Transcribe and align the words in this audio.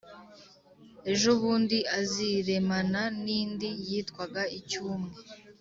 ejobundi, 1.11 1.77
aziremana 1.99 3.01
n’indi 3.23 3.69
yitwaga 3.89 4.41
icyumwe, 4.59 5.13